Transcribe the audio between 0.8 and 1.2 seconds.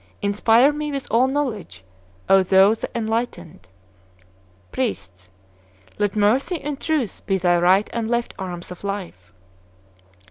with